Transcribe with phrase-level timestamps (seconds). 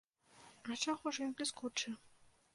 [0.71, 1.95] А чаго ж ён бліскучы?